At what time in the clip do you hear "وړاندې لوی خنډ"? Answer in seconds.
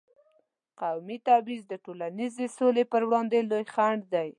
3.07-4.01